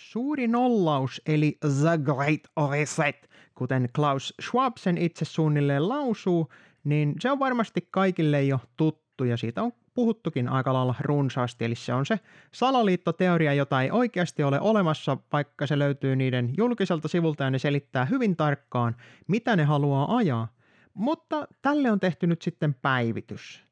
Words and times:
Suuri 0.00 0.48
nollaus 0.48 1.22
eli 1.26 1.58
The 1.60 1.98
Great 2.02 2.70
Reset, 2.70 3.30
kuten 3.54 3.88
Klaus 3.94 4.34
Schwab 4.42 4.76
sen 4.76 4.98
itse 4.98 5.24
suunnilleen 5.24 5.88
lausuu, 5.88 6.52
niin 6.84 7.14
se 7.20 7.30
on 7.30 7.38
varmasti 7.38 7.88
kaikille 7.90 8.42
jo 8.42 8.60
tuttu 8.76 9.24
ja 9.24 9.36
siitä 9.36 9.62
on 9.62 9.72
puhuttukin 9.94 10.48
aika 10.48 10.72
lailla 10.72 10.94
runsaasti, 11.00 11.64
eli 11.64 11.74
se 11.74 11.94
on 11.94 12.06
se 12.06 12.20
salaliittoteoria, 12.52 13.54
jota 13.54 13.82
ei 13.82 13.90
oikeasti 13.90 14.42
ole 14.42 14.60
olemassa, 14.60 15.16
vaikka 15.32 15.66
se 15.66 15.78
löytyy 15.78 16.16
niiden 16.16 16.50
julkiselta 16.56 17.08
sivulta 17.08 17.44
ja 17.44 17.50
ne 17.50 17.58
selittää 17.58 18.04
hyvin 18.04 18.36
tarkkaan, 18.36 18.96
mitä 19.28 19.56
ne 19.56 19.64
haluaa 19.64 20.16
ajaa. 20.16 20.48
Mutta 20.94 21.48
tälle 21.62 21.90
on 21.90 22.00
tehty 22.00 22.26
nyt 22.26 22.42
sitten 22.42 22.74
päivitys. 22.74 23.69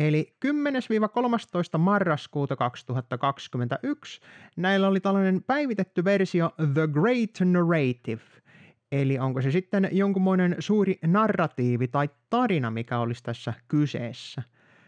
Eli 0.00 0.32
10-13 1.74 1.78
marraskuuta 1.78 2.56
2021 2.56 4.20
näillä 4.56 4.88
oli 4.88 5.00
tällainen 5.00 5.42
päivitetty 5.42 6.04
versio 6.04 6.50
The 6.74 6.88
Great 6.88 7.30
Narrative. 7.44 8.22
Eli 8.92 9.18
onko 9.18 9.42
se 9.42 9.50
sitten 9.50 9.88
jonkunmoinen 9.92 10.56
suuri 10.58 10.98
narratiivi 11.06 11.88
tai 11.88 12.08
tarina, 12.30 12.70
mikä 12.70 12.98
olisi 12.98 13.22
tässä 13.22 13.54
kyseessä. 13.68 14.42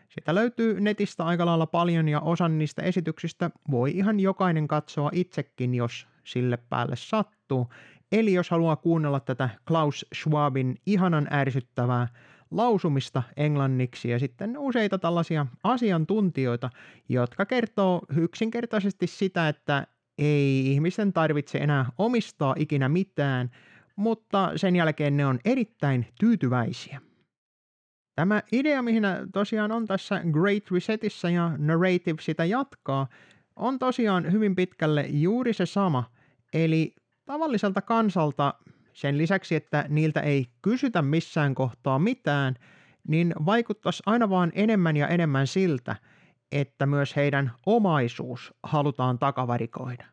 Sitä 0.09 0.35
löytyy 0.35 0.81
netistä 0.81 1.25
aika 1.25 1.47
lailla 1.47 1.67
paljon 1.67 2.09
ja 2.09 2.21
osan 2.21 2.59
niistä 2.59 2.83
esityksistä 2.83 3.51
voi 3.71 3.91
ihan 3.91 4.21
jokainen 4.21 4.69
katsoa 4.69 5.11
itsekin, 5.13 5.75
jos 5.75 6.07
sille 6.25 6.57
päälle 6.57 6.97
sattuu. 6.97 7.69
Eli 8.13 8.33
jos 8.33 8.51
haluaa 8.51 8.77
kuunnella 8.77 9.21
tätä 9.21 9.49
Klaus 9.69 10.07
Schwabin 10.15 10.77
ihanan 10.87 11.29
ärsyttävää 11.33 12.09
lausumista 12.53 13.23
englanniksi 13.37 14.09
ja 14.11 14.19
sitten 14.19 14.59
useita 14.59 14.99
tällaisia 14.99 15.47
asiantuntijoita, 15.65 16.71
jotka 17.09 17.47
kertoo 17.47 18.03
yksinkertaisesti 18.17 19.07
sitä, 19.07 19.49
että 19.49 19.87
ei 20.19 20.73
ihmisten 20.73 21.13
tarvitse 21.13 21.59
enää 21.59 21.87
omistaa 21.99 22.55
ikinä 22.59 22.89
mitään, 22.89 23.51
mutta 23.97 24.53
sen 24.57 24.77
jälkeen 24.77 25.17
ne 25.17 25.27
on 25.27 25.39
erittäin 25.45 26.07
tyytyväisiä. 26.21 27.01
Tämä 28.15 28.43
idea, 28.53 28.83
mihin 28.83 29.03
tosiaan 29.33 29.73
on 29.73 29.87
tässä 29.87 30.21
Great 30.33 30.71
Resetissä 30.71 31.31
ja 31.31 31.53
Narrative 31.59 32.23
sitä 32.23 32.45
jatkaa, 32.45 33.07
on 33.57 33.79
tosiaan 33.79 34.33
hyvin 34.33 34.57
pitkälle 34.57 35.07
juuri 35.09 35.53
se 35.53 35.67
sama, 35.67 36.05
eli 36.53 36.95
tavalliselta 37.25 37.83
kansalta 37.83 38.55
sen 38.93 39.19
lisäksi, 39.19 39.55
että 39.55 39.85
niiltä 39.89 40.21
ei 40.21 40.47
kysytä 40.63 41.03
missään 41.03 41.55
kohtaa 41.55 41.99
mitään, 41.99 42.55
niin 43.09 43.35
vaikuttaisi 43.47 44.03
aina 44.07 44.31
vaan 44.31 44.53
enemmän 44.55 44.97
ja 44.97 45.09
enemmän 45.09 45.47
siltä, 45.47 45.97
että 46.53 46.87
myös 46.87 47.17
heidän 47.17 47.53
omaisuus 47.67 48.55
halutaan 48.63 49.19
takavarikoida. 49.19 50.05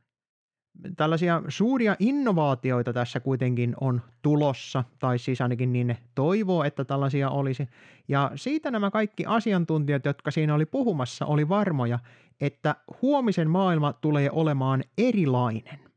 Tällaisia 0.97 1.41
suuria 1.47 1.95
innovaatioita 1.99 2.93
tässä 2.93 3.19
kuitenkin 3.19 3.75
on 3.81 4.01
tulossa, 4.21 4.83
tai 4.99 5.19
siis 5.19 5.41
ainakin 5.41 5.73
niin 5.73 5.87
ne 5.87 5.97
toivoo, 6.15 6.63
että 6.63 6.85
tällaisia 6.85 7.29
olisi. 7.29 7.69
Ja 8.07 8.31
siitä 8.35 8.71
nämä 8.71 8.91
kaikki 8.91 9.25
asiantuntijat, 9.25 10.05
jotka 10.05 10.31
siinä 10.31 10.55
oli 10.55 10.65
puhumassa, 10.65 11.25
oli 11.25 11.49
varmoja, 11.49 11.99
että 12.41 12.75
huomisen 13.01 13.49
maailma 13.49 13.93
tulee 13.93 14.29
olemaan 14.31 14.83
erilainen. 14.97 15.88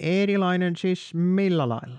Erilainen 0.00 0.76
siis 0.76 1.14
millä 1.14 1.68
lailla? 1.68 1.98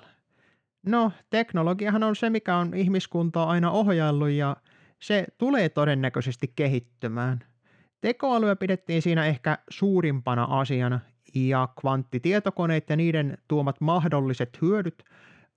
No, 0.86 1.11
teknologiahan 1.30 2.03
on 2.03 2.16
se, 2.16 2.30
mikä 2.30 2.55
on 2.55 2.73
ihmiskuntaa 2.73 3.50
aina 3.50 3.72
ohjaillut 3.72 4.30
ja 4.30 4.58
se 5.00 5.25
tulee 5.38 5.69
todennäköisesti 5.69 6.53
kehittymään. 6.55 7.39
Tekoälyä 8.02 8.55
pidettiin 8.55 9.02
siinä 9.02 9.25
ehkä 9.25 9.58
suurimpana 9.70 10.44
asiana 10.44 11.00
ja 11.36 11.67
kvanttitietokoneet 11.81 12.89
ja 12.89 12.95
niiden 12.95 13.38
tuomat 13.47 13.81
mahdolliset 13.81 14.61
hyödyt 14.61 15.03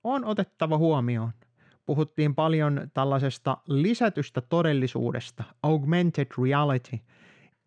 on 0.05 0.25
otettava 0.25 0.79
huomioon. 0.79 1.33
Puhuttiin 1.87 2.35
paljon 2.35 2.91
tällaisesta 2.95 3.57
lisätystä 3.69 4.41
todellisuudesta, 4.41 5.45
augmented 5.63 6.27
reality– 6.39 6.99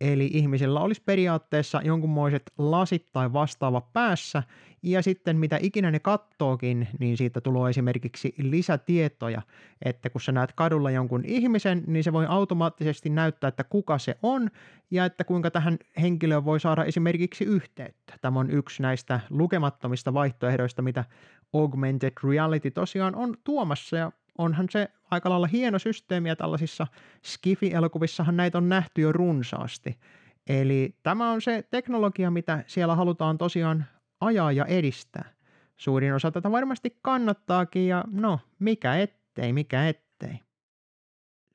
Eli 0.00 0.30
ihmisellä 0.32 0.80
olisi 0.80 1.02
periaatteessa 1.04 1.80
jonkunmoiset 1.84 2.42
lasit 2.58 3.06
tai 3.12 3.32
vastaava 3.32 3.80
päässä, 3.80 4.42
ja 4.82 5.02
sitten 5.02 5.36
mitä 5.36 5.58
ikinä 5.62 5.90
ne 5.90 5.98
kattookin, 5.98 6.88
niin 6.98 7.16
siitä 7.16 7.40
tulee 7.40 7.70
esimerkiksi 7.70 8.34
lisätietoja, 8.38 9.42
että 9.84 10.10
kun 10.10 10.20
sä 10.20 10.32
näet 10.32 10.52
kadulla 10.52 10.90
jonkun 10.90 11.24
ihmisen, 11.24 11.84
niin 11.86 12.04
se 12.04 12.12
voi 12.12 12.26
automaattisesti 12.28 13.10
näyttää, 13.10 13.48
että 13.48 13.64
kuka 13.64 13.98
se 13.98 14.18
on, 14.22 14.50
ja 14.90 15.04
että 15.04 15.24
kuinka 15.24 15.50
tähän 15.50 15.78
henkilöön 16.00 16.44
voi 16.44 16.60
saada 16.60 16.84
esimerkiksi 16.84 17.44
yhteyttä. 17.44 18.14
Tämä 18.20 18.40
on 18.40 18.50
yksi 18.50 18.82
näistä 18.82 19.20
lukemattomista 19.30 20.14
vaihtoehdoista, 20.14 20.82
mitä 20.82 21.04
augmented 21.52 22.12
reality 22.24 22.70
tosiaan 22.70 23.14
on 23.14 23.34
tuomassa, 23.44 23.96
ja 23.96 24.12
onhan 24.38 24.66
se 24.70 24.88
aika 25.10 25.30
lailla 25.30 25.46
hieno 25.46 25.78
systeemi 25.78 26.28
ja 26.28 26.36
tällaisissa 26.36 26.86
Skifi-elokuvissahan 27.26 28.36
näitä 28.36 28.58
on 28.58 28.68
nähty 28.68 29.00
jo 29.00 29.12
runsaasti. 29.12 29.98
Eli 30.46 30.94
tämä 31.02 31.30
on 31.30 31.42
se 31.42 31.64
teknologia, 31.70 32.30
mitä 32.30 32.64
siellä 32.66 32.94
halutaan 32.94 33.38
tosiaan 33.38 33.84
ajaa 34.20 34.52
ja 34.52 34.64
edistää. 34.64 35.32
Suurin 35.76 36.14
osa 36.14 36.30
tätä 36.30 36.50
varmasti 36.50 36.98
kannattaakin 37.02 37.88
ja 37.88 38.04
no, 38.12 38.40
mikä 38.58 38.96
ettei, 38.96 39.52
mikä 39.52 39.88
ettei. 39.88 40.40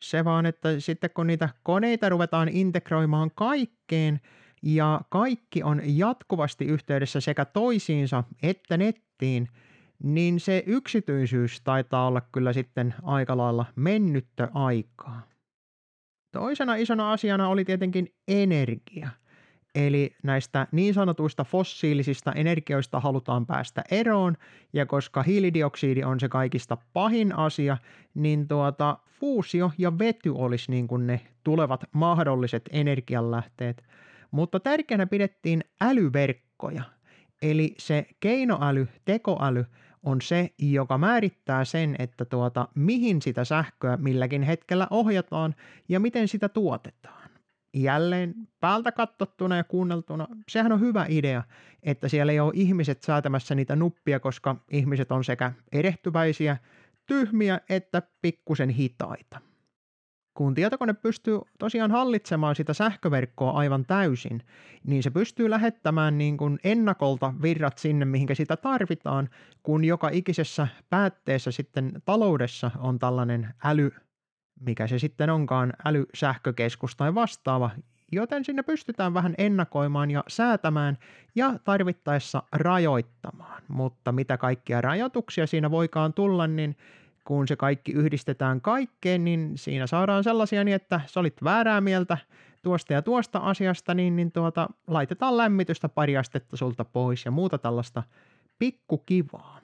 Se 0.01 0.25
vaan, 0.25 0.45
että 0.45 0.79
sitten 0.79 1.09
kun 1.13 1.27
niitä 1.27 1.49
koneita 1.63 2.09
ruvetaan 2.09 2.49
integroimaan 2.49 3.31
kaikkeen 3.35 4.21
ja 4.63 5.01
kaikki 5.09 5.63
on 5.63 5.81
jatkuvasti 5.85 6.65
yhteydessä 6.65 7.21
sekä 7.21 7.45
toisiinsa 7.45 8.23
että 8.43 8.77
nettiin– 8.77 9.47
niin 10.03 10.39
se 10.39 10.63
yksityisyys 10.67 11.61
taitaa 11.61 12.07
olla 12.07 12.21
kyllä 12.21 12.53
sitten 12.53 12.93
aika 13.03 13.37
lailla 13.37 13.65
mennyttä 13.75 14.49
aikaa. 14.53 15.21
Toisena 16.31 16.75
isona 16.75 17.11
asiana 17.11 17.47
oli 17.47 17.65
tietenkin 17.65 18.13
energia. 18.27 19.09
Eli 19.75 20.15
näistä 20.23 20.67
niin 20.71 20.93
sanotuista 20.93 21.43
fossiilisista 21.43 22.31
energioista 22.31 22.99
halutaan 22.99 23.45
päästä 23.45 23.83
eroon, 23.91 24.37
ja 24.73 24.85
koska 24.85 25.23
hiilidioksidi 25.23 26.03
on 26.03 26.19
se 26.19 26.29
kaikista 26.29 26.77
pahin 26.93 27.35
asia, 27.35 27.77
niin 28.13 28.47
tuota, 28.47 28.97
fuusio 29.19 29.71
ja 29.77 29.99
vety 29.99 30.29
olisi 30.29 30.71
niin 30.71 30.87
kuin 30.87 31.07
ne 31.07 31.21
tulevat 31.43 31.83
mahdolliset 31.91 32.69
energianlähteet. 32.71 33.83
Mutta 34.31 34.59
tärkeänä 34.59 35.07
pidettiin 35.07 35.63
älyverkkoja, 35.81 36.83
eli 37.41 37.75
se 37.77 38.05
keinoäly, 38.19 38.87
tekoäly 39.05 39.65
on 40.03 40.21
se, 40.21 40.49
joka 40.59 40.97
määrittää 40.97 41.65
sen, 41.65 41.95
että 41.99 42.25
tuota, 42.25 42.67
mihin 42.75 43.21
sitä 43.21 43.45
sähköä 43.45 43.97
milläkin 43.97 44.43
hetkellä 44.43 44.87
ohjataan 44.89 45.55
ja 45.89 45.99
miten 45.99 46.27
sitä 46.27 46.49
tuotetaan. 46.49 47.31
Jälleen 47.73 48.35
päältä 48.59 48.91
katsottuna 48.91 49.57
ja 49.57 49.63
kuunneltuna, 49.63 50.27
sehän 50.49 50.71
on 50.71 50.79
hyvä 50.79 51.05
idea, 51.09 51.43
että 51.83 52.09
siellä 52.09 52.31
ei 52.31 52.39
ole 52.39 52.51
ihmiset 52.55 53.03
säätämässä 53.03 53.55
niitä 53.55 53.75
nuppia, 53.75 54.19
koska 54.19 54.55
ihmiset 54.71 55.11
on 55.11 55.23
sekä 55.23 55.51
erehtyväisiä, 55.71 56.57
tyhmiä 57.05 57.61
että 57.69 58.01
pikkusen 58.21 58.69
hitaita 58.69 59.50
kun 60.41 60.53
tietokone 60.53 60.93
pystyy 60.93 61.39
tosiaan 61.59 61.91
hallitsemaan 61.91 62.55
sitä 62.55 62.73
sähköverkkoa 62.73 63.51
aivan 63.51 63.85
täysin, 63.85 64.41
niin 64.83 65.03
se 65.03 65.09
pystyy 65.09 65.49
lähettämään 65.49 66.17
niin 66.17 66.37
kuin 66.37 66.59
ennakolta 66.63 67.33
virrat 67.41 67.77
sinne, 67.77 68.05
mihinkä 68.05 68.35
sitä 68.35 68.57
tarvitaan, 68.57 69.29
kun 69.63 69.85
joka 69.85 70.09
ikisessä 70.09 70.67
päätteessä 70.89 71.51
sitten 71.51 71.91
taloudessa 72.05 72.71
on 72.79 72.99
tällainen 72.99 73.53
äly, 73.63 73.91
mikä 74.59 74.87
se 74.87 74.99
sitten 74.99 75.29
onkaan, 75.29 75.73
älysähkökeskus 75.85 76.95
tai 76.95 77.15
vastaava, 77.15 77.69
joten 78.11 78.45
sinne 78.45 78.63
pystytään 78.63 79.13
vähän 79.13 79.35
ennakoimaan 79.37 80.11
ja 80.11 80.23
säätämään 80.27 80.97
ja 81.35 81.59
tarvittaessa 81.63 82.43
rajoittamaan. 82.51 83.63
Mutta 83.67 84.11
mitä 84.11 84.37
kaikkia 84.37 84.81
rajoituksia 84.81 85.47
siinä 85.47 85.71
voikaan 85.71 86.13
tulla, 86.13 86.47
niin 86.47 86.75
kun 87.23 87.47
se 87.47 87.55
kaikki 87.55 87.91
yhdistetään 87.91 88.61
kaikkeen, 88.61 89.23
niin 89.23 89.51
siinä 89.55 89.87
saadaan 89.87 90.23
sellaisia 90.23 90.63
niin, 90.63 90.75
että 90.75 91.01
sä 91.05 91.19
olit 91.19 91.43
väärää 91.43 91.81
mieltä 91.81 92.17
tuosta 92.61 92.93
ja 92.93 93.01
tuosta 93.01 93.39
asiasta, 93.39 93.93
niin, 93.93 94.15
niin 94.15 94.31
tuota, 94.31 94.69
laitetaan 94.87 95.37
lämmitystä 95.37 95.89
pari 95.89 96.17
astetta 96.17 96.57
sulta 96.57 96.85
pois 96.85 97.25
ja 97.25 97.31
muuta 97.31 97.57
tällaista 97.57 98.03
pikkukivaa. 98.59 99.59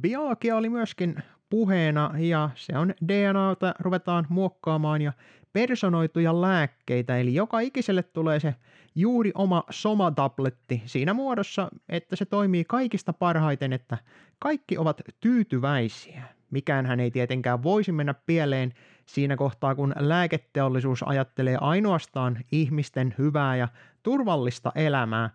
Biologia 0.00 0.56
oli 0.56 0.68
myöskin 0.68 1.16
puheena 1.50 2.10
ja 2.18 2.50
se 2.54 2.78
on 2.78 2.94
DNAta 3.08 3.74
ruvetaan 3.78 4.26
muokkaamaan 4.28 5.02
ja 5.02 5.12
personoituja 5.52 6.40
lääkkeitä, 6.40 7.16
eli 7.18 7.34
joka 7.34 7.60
ikiselle 7.60 8.02
tulee 8.02 8.40
se 8.40 8.54
juuri 8.94 9.32
oma 9.34 9.64
somatabletti 9.70 10.82
siinä 10.86 11.14
muodossa, 11.14 11.68
että 11.88 12.16
se 12.16 12.24
toimii 12.24 12.64
kaikista 12.64 13.12
parhaiten, 13.12 13.72
että 13.72 13.98
kaikki 14.38 14.78
ovat 14.78 15.00
tyytyväisiä. 15.20 16.35
Mikään 16.50 16.86
hän 16.86 17.00
ei 17.00 17.10
tietenkään 17.10 17.62
voisi 17.62 17.92
mennä 17.92 18.14
pieleen 18.14 18.72
siinä 19.06 19.36
kohtaa, 19.36 19.74
kun 19.74 19.94
lääketeollisuus 19.98 21.02
ajattelee 21.02 21.58
ainoastaan 21.60 22.38
ihmisten 22.52 23.14
hyvää 23.18 23.56
ja 23.56 23.68
turvallista 24.02 24.72
elämää, 24.74 25.30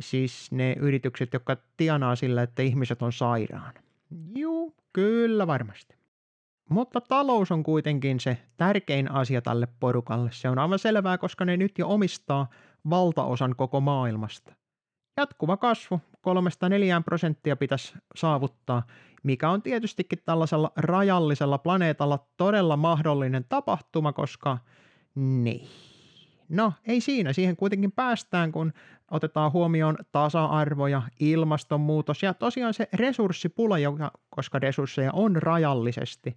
Siis 0.00 0.52
ne 0.52 0.72
yritykset, 0.78 1.32
jotka 1.32 1.56
tienaa 1.76 2.16
sillä, 2.16 2.42
että 2.42 2.62
ihmiset 2.62 3.02
on 3.02 3.12
sairaana. 3.12 3.80
Juu, 4.34 4.74
kyllä 4.92 5.46
varmasti. 5.46 5.96
Mutta 6.68 7.00
talous 7.00 7.52
on 7.52 7.62
kuitenkin 7.62 8.20
se 8.20 8.38
tärkein 8.56 9.10
asia 9.10 9.42
tälle 9.42 9.68
porukalle. 9.80 10.30
Se 10.32 10.48
on 10.48 10.58
aivan 10.58 10.78
selvää, 10.78 11.18
koska 11.18 11.44
ne 11.44 11.56
nyt 11.56 11.78
jo 11.78 11.88
omistaa 11.88 12.50
valtaosan 12.90 13.56
koko 13.56 13.80
maailmasta. 13.80 14.54
Jatkuva 15.20 15.56
kasvu, 15.56 16.00
3-4 16.16 17.02
prosenttia 17.04 17.56
pitäisi 17.56 17.94
saavuttaa, 18.14 18.82
mikä 19.22 19.50
on 19.50 19.62
tietystikin 19.62 20.18
tällaisella 20.24 20.72
rajallisella 20.76 21.58
planeetalla 21.58 22.26
todella 22.36 22.76
mahdollinen 22.76 23.44
tapahtuma, 23.48 24.12
koska 24.12 24.58
niin. 25.14 25.68
No, 26.48 26.72
ei 26.86 27.00
siinä. 27.00 27.32
Siihen 27.32 27.56
kuitenkin 27.56 27.92
päästään, 27.92 28.52
kun 28.52 28.72
otetaan 29.10 29.52
huomioon 29.52 29.96
tasa-arvo 30.12 30.86
ja 30.86 31.02
ilmastonmuutos 31.20 32.22
ja 32.22 32.34
tosiaan 32.34 32.74
se 32.74 32.88
resurssipula, 32.92 33.78
joka, 33.78 34.10
koska 34.30 34.58
resursseja 34.58 35.12
on 35.12 35.36
rajallisesti, 35.36 36.36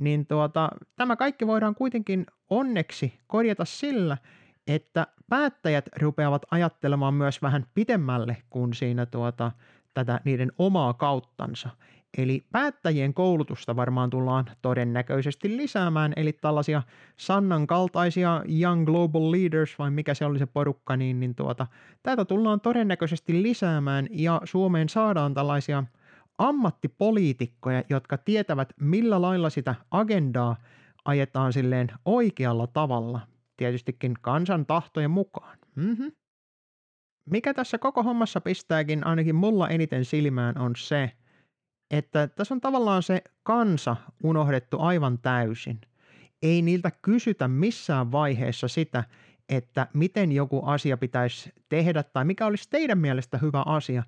niin 0.00 0.26
tuota, 0.26 0.68
tämä 0.96 1.16
kaikki 1.16 1.46
voidaan 1.46 1.74
kuitenkin 1.74 2.26
onneksi 2.50 3.18
korjata 3.26 3.64
sillä, 3.64 4.16
että 4.66 5.06
päättäjät 5.28 5.88
rupeavat 6.00 6.42
ajattelemaan 6.50 7.14
myös 7.14 7.42
vähän 7.42 7.66
pidemmälle 7.74 8.36
kuin 8.50 8.74
siinä 8.74 9.06
tuota, 9.06 9.52
tätä 9.94 10.20
niiden 10.24 10.52
omaa 10.58 10.94
kauttansa. 10.94 11.68
Eli 12.18 12.46
päättäjien 12.52 13.14
koulutusta 13.14 13.76
varmaan 13.76 14.10
tullaan 14.10 14.44
todennäköisesti 14.62 15.56
lisäämään, 15.56 16.12
eli 16.16 16.32
tällaisia 16.32 16.82
Sannan 17.16 17.66
kaltaisia 17.66 18.42
Young 18.60 18.86
Global 18.86 19.32
Leaders, 19.32 19.78
vai 19.78 19.90
mikä 19.90 20.14
se 20.14 20.24
oli 20.24 20.38
se 20.38 20.46
porukka, 20.46 20.96
niin, 20.96 21.20
niin 21.20 21.34
tuota, 21.34 21.66
tätä 22.02 22.24
tullaan 22.24 22.60
todennäköisesti 22.60 23.42
lisäämään, 23.42 24.06
ja 24.10 24.40
Suomeen 24.44 24.88
saadaan 24.88 25.34
tällaisia 25.34 25.84
ammattipoliitikkoja, 26.38 27.82
jotka 27.90 28.18
tietävät, 28.18 28.72
millä 28.80 29.22
lailla 29.22 29.50
sitä 29.50 29.74
agendaa 29.90 30.56
ajetaan 31.04 31.52
silleen 31.52 31.88
oikealla 32.04 32.66
tavalla, 32.66 33.20
tietystikin 33.56 34.14
kansan 34.20 34.66
tahtojen 34.66 35.10
mukaan. 35.10 35.58
Mm-hmm. 35.74 36.12
Mikä 37.30 37.54
tässä 37.54 37.78
koko 37.78 38.02
hommassa 38.02 38.40
pistääkin 38.40 39.06
ainakin 39.06 39.34
mulla 39.34 39.68
eniten 39.68 40.04
silmään 40.04 40.58
on 40.58 40.72
se, 40.76 41.12
että 41.90 42.26
tässä 42.26 42.54
on 42.54 42.60
tavallaan 42.60 43.02
se 43.02 43.22
kansa 43.42 43.96
unohdettu 44.24 44.80
aivan 44.80 45.18
täysin. 45.18 45.80
Ei 46.42 46.62
niiltä 46.62 46.90
kysytä 47.02 47.48
missään 47.48 48.12
vaiheessa 48.12 48.68
sitä, 48.68 49.04
että 49.48 49.86
miten 49.94 50.32
joku 50.32 50.64
asia 50.64 50.96
pitäisi 50.96 51.52
tehdä 51.68 52.02
tai 52.02 52.24
mikä 52.24 52.46
olisi 52.46 52.70
teidän 52.70 52.98
mielestä 52.98 53.38
hyvä 53.38 53.62
asia, 53.66 54.02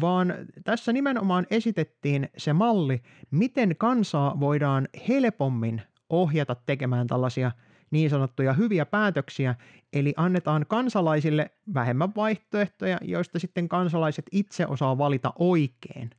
vaan 0.00 0.34
tässä 0.64 0.92
nimenomaan 0.92 1.46
esitettiin 1.50 2.28
se 2.36 2.52
malli, 2.52 3.02
miten 3.30 3.76
kansaa 3.78 4.40
voidaan 4.40 4.88
helpommin 5.08 5.82
ohjata 6.10 6.54
tekemään 6.54 7.06
tällaisia 7.06 7.50
niin 7.96 8.10
sanottuja 8.10 8.52
hyviä 8.52 8.86
päätöksiä, 8.86 9.54
eli 9.92 10.14
annetaan 10.16 10.66
kansalaisille 10.68 11.50
vähemmän 11.74 12.14
vaihtoehtoja, 12.16 12.98
joista 13.02 13.38
sitten 13.38 13.68
kansalaiset 13.68 14.26
itse 14.32 14.66
osaa 14.66 14.98
valita 14.98 15.32
oikein. 15.38 16.10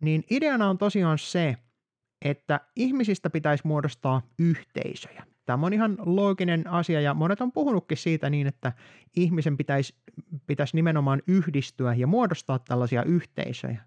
Niin 0.00 0.24
ideana 0.30 0.68
on 0.68 0.78
tosiaan 0.78 1.18
se, 1.18 1.56
että 2.24 2.60
ihmisistä 2.76 3.30
pitäisi 3.30 3.66
muodostaa 3.66 4.22
yhteisöjä. 4.38 5.26
Tämä 5.46 5.66
on 5.66 5.72
ihan 5.72 5.96
looginen 5.98 6.66
asia 6.66 7.00
ja 7.00 7.14
monet 7.14 7.40
on 7.40 7.52
puhunutkin 7.52 7.96
siitä 7.96 8.30
niin, 8.30 8.46
että 8.46 8.72
ihmisen 9.16 9.56
pitäisi, 9.56 9.94
pitäisi 10.46 10.76
nimenomaan 10.76 11.22
yhdistyä 11.26 11.94
ja 11.94 12.06
muodostaa 12.06 12.58
tällaisia 12.58 13.02
yhteisöjä. 13.02 13.80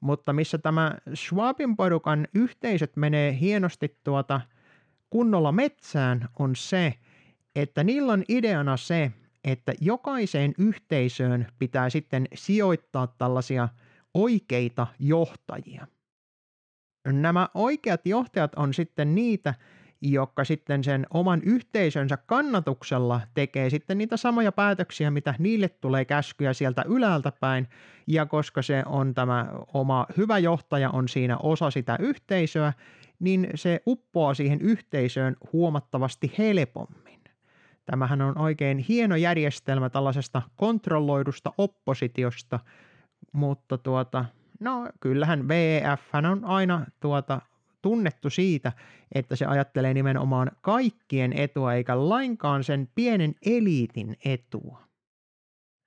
Mutta 0.00 0.32
missä 0.32 0.58
tämä 0.58 0.94
Schwabin 1.14 1.76
porukan 1.76 2.28
yhteisöt 2.34 2.96
menee 2.96 3.38
hienosti 3.40 3.98
tuota 4.04 4.40
kunnolla 5.10 5.52
metsään 5.52 6.28
on 6.38 6.56
se, 6.56 6.94
että 7.56 7.84
niillä 7.84 8.12
on 8.12 8.24
ideana 8.28 8.76
se, 8.76 9.12
että 9.44 9.72
jokaiseen 9.80 10.54
yhteisöön 10.58 11.46
pitää 11.58 11.90
sitten 11.90 12.28
sijoittaa 12.34 13.06
tällaisia 13.06 13.68
oikeita 14.14 14.86
johtajia. 14.98 15.86
Nämä 17.06 17.48
oikeat 17.54 18.06
johtajat 18.06 18.54
on 18.54 18.74
sitten 18.74 19.14
niitä, 19.14 19.54
jotka 20.00 20.44
sitten 20.44 20.84
sen 20.84 21.06
oman 21.10 21.42
yhteisönsä 21.42 22.16
kannatuksella 22.16 23.20
tekee 23.34 23.70
sitten 23.70 23.98
niitä 23.98 24.16
samoja 24.16 24.52
päätöksiä, 24.52 25.10
mitä 25.10 25.34
niille 25.38 25.68
tulee 25.68 26.04
käskyjä 26.04 26.52
sieltä 26.52 26.84
ylältä 26.88 27.32
päin, 27.32 27.68
ja 28.06 28.26
koska 28.26 28.62
se 28.62 28.82
on 28.86 29.14
tämä 29.14 29.46
oma 29.74 30.06
hyvä 30.16 30.38
johtaja 30.38 30.90
on 30.90 31.08
siinä 31.08 31.36
osa 31.36 31.70
sitä 31.70 31.96
yhteisöä, 32.00 32.72
niin 33.20 33.48
se 33.54 33.82
uppoaa 33.86 34.34
siihen 34.34 34.60
yhteisöön 34.60 35.36
huomattavasti 35.52 36.32
helpommin. 36.38 37.20
Tämähän 37.84 38.22
on 38.22 38.38
oikein 38.38 38.78
hieno 38.78 39.16
järjestelmä 39.16 39.90
tällaisesta 39.90 40.42
kontrolloidusta 40.56 41.52
oppositiosta, 41.58 42.60
mutta 43.32 43.78
tuota, 43.78 44.24
no 44.60 44.88
kyllähän 45.00 45.48
VEF 45.48 46.14
on 46.14 46.44
aina 46.44 46.86
tuota 47.00 47.40
tunnettu 47.82 48.30
siitä, 48.30 48.72
että 49.14 49.36
se 49.36 49.46
ajattelee 49.46 49.94
nimenomaan 49.94 50.50
kaikkien 50.60 51.32
etua 51.32 51.74
eikä 51.74 52.08
lainkaan 52.08 52.64
sen 52.64 52.88
pienen 52.94 53.34
eliitin 53.46 54.16
etua. 54.24 54.82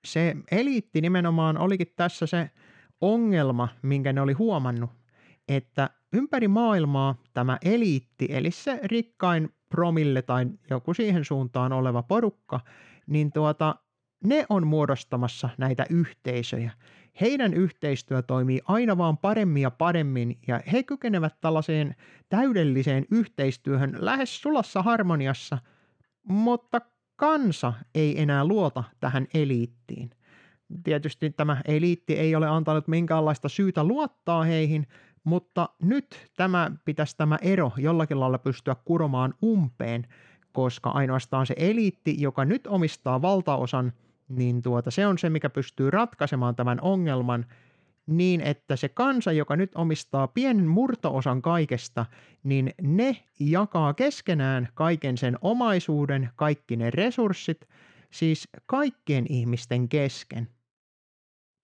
Se 0.04 0.36
eliitti 0.50 1.00
nimenomaan 1.00 1.58
olikin 1.58 1.92
tässä 1.96 2.26
se 2.26 2.50
ongelma, 3.00 3.68
minkä 3.82 4.12
ne 4.12 4.20
oli 4.20 4.32
huomannut, 4.32 4.90
että 5.48 5.90
ympäri 6.12 6.48
maailmaa 6.48 7.14
tämä 7.34 7.58
eliitti, 7.64 8.26
eli 8.30 8.50
se 8.50 8.80
rikkain 8.82 9.48
promille 9.68 10.22
tai 10.22 10.46
joku 10.70 10.94
siihen 10.94 11.24
suuntaan 11.24 11.72
oleva 11.72 12.02
porukka, 12.02 12.60
niin 13.06 13.32
tuota, 13.32 13.76
ne 14.24 14.46
on 14.48 14.66
muodostamassa 14.66 15.48
näitä 15.58 15.86
yhteisöjä 15.90 16.70
heidän 17.20 17.54
yhteistyö 17.54 18.22
toimii 18.22 18.60
aina 18.64 18.98
vaan 18.98 19.18
paremmin 19.18 19.62
ja 19.62 19.70
paremmin 19.70 20.38
ja 20.46 20.60
he 20.72 20.82
kykenevät 20.82 21.40
tällaiseen 21.40 21.96
täydelliseen 22.28 23.06
yhteistyöhön 23.10 23.96
lähes 23.98 24.42
sulassa 24.42 24.82
harmoniassa, 24.82 25.58
mutta 26.22 26.80
kansa 27.16 27.72
ei 27.94 28.20
enää 28.20 28.44
luota 28.44 28.84
tähän 29.00 29.26
eliittiin. 29.34 30.10
Tietysti 30.84 31.30
tämä 31.30 31.62
eliitti 31.64 32.14
ei 32.14 32.34
ole 32.34 32.48
antanut 32.48 32.88
minkäänlaista 32.88 33.48
syytä 33.48 33.84
luottaa 33.84 34.44
heihin, 34.44 34.86
mutta 35.24 35.68
nyt 35.82 36.30
tämä 36.36 36.70
pitäisi 36.84 37.16
tämä 37.16 37.38
ero 37.42 37.72
jollakin 37.76 38.20
lailla 38.20 38.38
pystyä 38.38 38.76
kuromaan 38.84 39.34
umpeen, 39.44 40.06
koska 40.52 40.90
ainoastaan 40.90 41.46
se 41.46 41.54
eliitti, 41.56 42.16
joka 42.18 42.44
nyt 42.44 42.66
omistaa 42.66 43.22
valtaosan 43.22 43.92
niin 44.28 44.62
tuota, 44.62 44.90
se 44.90 45.06
on 45.06 45.18
se, 45.18 45.30
mikä 45.30 45.50
pystyy 45.50 45.90
ratkaisemaan 45.90 46.56
tämän 46.56 46.80
ongelman 46.80 47.46
niin, 48.06 48.40
että 48.40 48.76
se 48.76 48.88
kansa, 48.88 49.32
joka 49.32 49.56
nyt 49.56 49.70
omistaa 49.74 50.28
pienen 50.28 50.66
murtoosan 50.66 51.42
kaikesta, 51.42 52.06
niin 52.42 52.74
ne 52.82 53.16
jakaa 53.40 53.94
keskenään 53.94 54.68
kaiken 54.74 55.18
sen 55.18 55.38
omaisuuden, 55.40 56.30
kaikki 56.36 56.76
ne 56.76 56.90
resurssit, 56.90 57.68
siis 58.10 58.48
kaikkien 58.66 59.26
ihmisten 59.28 59.88
kesken. 59.88 60.48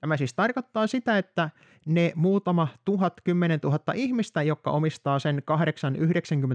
Tämä 0.01 0.17
siis 0.17 0.35
tarkoittaa 0.35 0.87
sitä, 0.87 1.19
että 1.19 1.51
ne 1.87 2.13
muutama 2.15 2.69
tuhat, 2.85 3.21
kymmenen 3.25 3.61
tuhatta 3.61 3.93
ihmistä, 3.93 4.43
jotka 4.43 4.71
omistaa 4.71 5.19
sen 5.19 5.43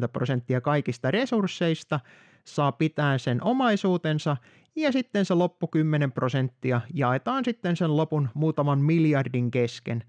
8-90 0.03 0.07
prosenttia 0.13 0.62
kaikista 0.62 1.12
resursseista, 1.12 2.00
saa 2.45 2.71
pitää 2.71 3.17
sen 3.17 3.43
omaisuutensa 3.43 4.38
ja 4.75 4.91
sitten 4.91 5.25
se 5.25 5.33
loppu 5.33 5.67
10 5.67 6.12
prosenttia 6.12 6.81
jaetaan 6.93 7.45
sitten 7.45 7.75
sen 7.75 7.97
lopun 7.97 8.29
muutaman 8.33 8.79
miljardin 8.79 9.51
kesken 9.51 10.03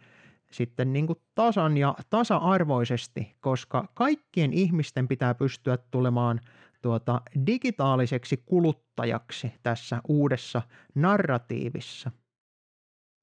sitten 0.55 0.93
niin 0.93 1.07
kuin 1.07 1.19
tasan 1.35 1.77
ja 1.77 1.95
tasa-arvoisesti, 2.11 3.37
koska 3.41 3.89
kaikkien 3.95 4.53
ihmisten 4.53 5.09
pitää 5.09 5.35
pystyä 5.35 5.77
tulemaan 5.77 6.41
tuota 6.83 7.21
digitaaliseksi 7.47 8.37
kuluttajaksi 8.37 9.53
tässä 9.63 10.01
uudessa 10.09 10.63
narratiivissa. 10.95 12.11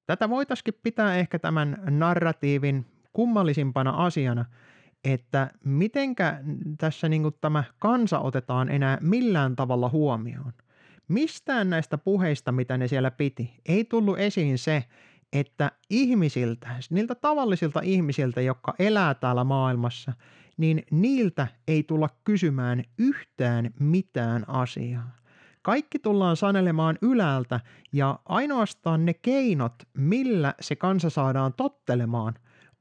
Tätä 0.05 0.29
voitaisiin 0.29 0.79
pitää 0.83 1.17
ehkä 1.17 1.39
tämän 1.39 1.77
narratiivin 1.89 2.85
kummallisimpana 3.13 3.91
asiana, 3.91 4.45
että 5.03 5.51
mitenkä 5.63 6.39
tässä 6.77 7.09
niin 7.09 7.23
tämä 7.41 7.63
kansa 7.79 8.19
otetaan 8.19 8.69
enää 8.69 8.97
millään 9.01 9.55
tavalla 9.55 9.89
huomioon. 9.89 10.53
Mistään 11.07 11.69
näistä 11.69 11.97
puheista, 11.97 12.51
mitä 12.51 12.77
ne 12.77 12.87
siellä 12.87 13.11
piti, 13.11 13.53
ei 13.65 13.85
tullut 13.85 14.19
esiin 14.19 14.57
se, 14.57 14.83
että 15.33 15.71
ihmisiltä, 15.89 16.67
niiltä 16.89 17.15
tavallisilta 17.15 17.79
ihmisiltä, 17.83 18.41
jotka 18.41 18.73
elää 18.79 19.13
täällä 19.13 19.43
maailmassa, 19.43 20.13
niin 20.57 20.83
niiltä 20.91 21.47
ei 21.67 21.83
tulla 21.83 22.09
kysymään 22.23 22.83
yhtään 22.97 23.73
mitään 23.79 24.49
asiaa. 24.49 25.20
Kaikki 25.61 25.99
tullaan 25.99 26.37
sanelemaan 26.37 26.97
ylältä 27.01 27.59
ja 27.93 28.19
ainoastaan 28.25 29.05
ne 29.05 29.13
keinot, 29.13 29.73
millä 29.97 30.53
se 30.61 30.75
kansa 30.75 31.09
saadaan 31.09 31.53
tottelemaan, 31.53 32.33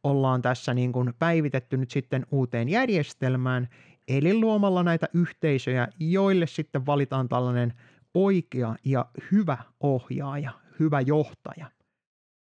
ollaan 0.03 0.43
tässä 0.43 0.75
niin 0.75 0.93
kuin 0.93 1.15
päivitetty 1.19 1.77
nyt 1.77 1.91
sitten 1.91 2.27
uuteen 2.31 2.69
järjestelmään, 2.69 3.69
eli 4.09 4.35
luomalla 4.35 4.83
näitä 4.83 5.07
yhteisöjä, 5.15 5.89
joille 5.99 6.47
sitten 6.47 6.87
valitaan 6.87 7.29
tällainen 7.29 7.75
oikea 8.15 8.77
ja 8.85 9.07
hyvä 9.33 9.59
ohjaaja, 9.81 10.51
hyvä 10.81 11.01
johtaja. 11.01 11.67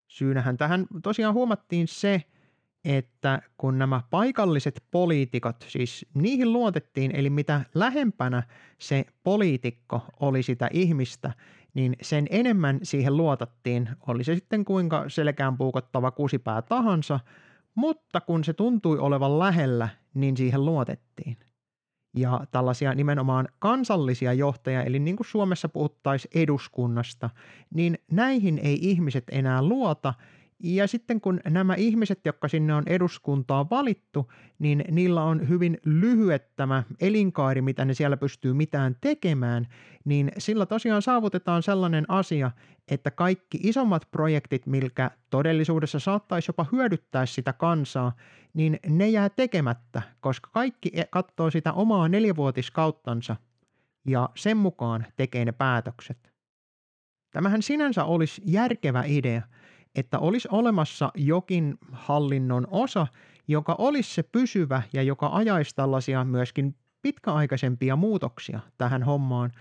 Syynähän 0.08 0.56
tähän 0.56 0.86
tosiaan 1.02 1.34
huomattiin 1.34 1.88
se, 1.88 2.22
että 2.86 3.42
kun 3.56 3.78
nämä 3.78 4.00
paikalliset 4.10 4.84
poliitikot, 4.90 5.56
siis 5.68 6.06
niihin 6.14 6.52
luotettiin, 6.52 7.16
eli 7.16 7.30
mitä 7.30 7.60
lähempänä 7.74 8.42
se 8.78 9.04
poliitikko 9.22 10.02
oli 10.20 10.42
sitä 10.42 10.68
ihmistä, 10.72 11.32
niin 11.74 11.96
sen 12.02 12.26
enemmän 12.30 12.78
siihen 12.82 13.16
luotattiin, 13.16 13.88
oli 14.06 14.24
se 14.24 14.34
sitten 14.34 14.64
kuinka 14.64 15.04
selkään 15.08 15.56
puukottava 15.56 16.10
kusipää 16.10 16.62
tahansa, 16.62 17.20
mutta 17.74 18.20
kun 18.20 18.44
se 18.44 18.52
tuntui 18.52 18.98
olevan 18.98 19.38
lähellä, 19.38 19.88
niin 20.14 20.36
siihen 20.36 20.64
luotettiin. 20.64 21.36
Ja 22.16 22.40
tällaisia 22.50 22.94
nimenomaan 22.94 23.48
kansallisia 23.58 24.32
johtajia, 24.32 24.82
eli 24.82 24.98
niin 24.98 25.16
kuin 25.16 25.26
Suomessa 25.26 25.68
puhuttaisiin 25.68 26.42
eduskunnasta, 26.42 27.30
niin 27.74 27.98
näihin 28.10 28.58
ei 28.58 28.78
ihmiset 28.80 29.24
enää 29.30 29.62
luota, 29.62 30.14
ja 30.58 30.86
sitten 30.86 31.20
kun 31.20 31.40
nämä 31.50 31.74
ihmiset, 31.74 32.20
jotka 32.24 32.48
sinne 32.48 32.74
on 32.74 32.82
eduskuntaa 32.86 33.70
valittu, 33.70 34.32
niin 34.58 34.84
niillä 34.90 35.22
on 35.22 35.48
hyvin 35.48 35.78
lyhyet 35.84 36.56
tämä 36.56 36.82
elinkaari, 37.00 37.62
mitä 37.62 37.84
ne 37.84 37.94
siellä 37.94 38.16
pystyy 38.16 38.52
mitään 38.52 38.96
tekemään, 39.00 39.68
niin 40.04 40.32
sillä 40.38 40.66
tosiaan 40.66 41.02
saavutetaan 41.02 41.62
sellainen 41.62 42.04
asia, 42.08 42.50
että 42.90 43.10
kaikki 43.10 43.58
isommat 43.62 44.08
projektit, 44.10 44.66
milkä 44.66 45.10
todellisuudessa 45.30 45.98
saattaisi 45.98 46.48
jopa 46.48 46.66
hyödyttää 46.72 47.26
sitä 47.26 47.52
kansaa, 47.52 48.12
niin 48.54 48.80
ne 48.88 49.08
jää 49.08 49.28
tekemättä, 49.28 50.02
koska 50.20 50.50
kaikki 50.52 50.90
e- 50.94 51.04
katsoo 51.10 51.50
sitä 51.50 51.72
omaa 51.72 52.08
neljävuotiskauttansa 52.08 53.36
ja 54.06 54.28
sen 54.36 54.56
mukaan 54.56 55.06
tekee 55.16 55.44
ne 55.44 55.52
päätökset. 55.52 56.32
Tämähän 57.30 57.62
sinänsä 57.62 58.04
olisi 58.04 58.42
järkevä 58.44 59.02
idea– 59.06 59.42
että 59.96 60.18
olisi 60.18 60.48
olemassa 60.50 61.12
jokin 61.14 61.78
hallinnon 61.92 62.66
osa, 62.70 63.06
joka 63.48 63.74
olisi 63.78 64.14
se 64.14 64.22
pysyvä 64.22 64.82
ja 64.92 65.02
joka 65.02 65.28
ajaisi 65.32 65.74
tällaisia 65.74 66.24
myöskin 66.24 66.74
pitkäaikaisempia 67.02 67.96
muutoksia 67.96 68.60
tähän 68.78 69.02
hommaan 69.02 69.52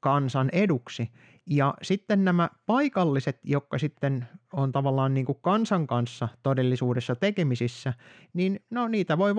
kansan 0.00 0.48
eduksi. 0.52 1.10
Ja 1.46 1.74
sitten 1.82 2.24
nämä 2.24 2.48
paikalliset, 2.66 3.40
jotka 3.44 3.78
sitten 3.78 4.28
on 4.52 4.72
tavallaan 4.72 5.14
niin 5.14 5.26
kuin 5.26 5.38
kansan 5.42 5.86
kanssa 5.86 6.28
todellisuudessa 6.42 7.14
tekemisissä, 7.16 7.94
niin 8.34 8.60
no 8.70 8.88
niitä 8.88 9.18
voi 9.18 9.36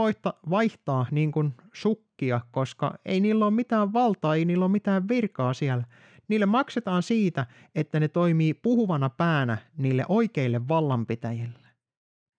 vaihtaa, 0.49 1.05
niin 1.11 1.31
kuin 1.31 1.53
sukkia, 1.73 2.41
koska 2.51 2.93
ei 3.05 3.19
niillä 3.19 3.45
ole 3.45 3.53
mitään 3.53 3.93
valtaa, 3.93 4.35
ei 4.35 4.45
niillä 4.45 4.65
ole 4.65 4.71
mitään 4.71 5.07
virkaa 5.07 5.53
siellä. 5.53 5.83
Niille 6.27 6.45
maksetaan 6.45 7.03
siitä, 7.03 7.45
että 7.75 7.99
ne 7.99 8.07
toimii 8.07 8.53
puhuvana 8.53 9.09
päänä 9.09 9.57
niille 9.77 10.05
oikeille 10.09 10.67
vallanpitäjille. 10.67 11.69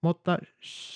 Mutta 0.03 0.39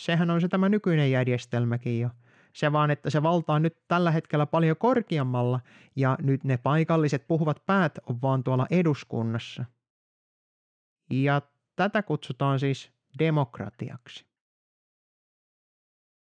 sehän 0.05 0.31
on 0.31 0.41
se 0.41 0.49
tämä 0.49 0.69
nykyinen 0.69 1.11
järjestelmäkin 1.11 2.01
jo. 2.01 2.11
Se 2.53 2.73
vaan, 2.73 2.91
että 2.91 3.11
se 3.11 3.23
valta 3.23 3.53
on 3.53 3.63
nyt 3.63 3.77
tällä 3.89 4.11
hetkellä 4.11 4.47
paljon 4.47 4.77
korkeammalla 4.77 5.61
ja 5.97 6.19
nyt 6.23 6.45
ne 6.45 6.57
paikalliset 6.57 7.29
puhuvat 7.29 7.67
päät 7.67 7.99
on 8.07 8.23
vaan 8.23 8.45
tuolla 8.45 8.67
eduskunnassa. 8.71 9.65
Ja 11.11 11.43
tätä 11.77 12.03
kutsutaan 12.03 12.61
siis 12.61 12.93
demokratiaksi. 13.19 14.27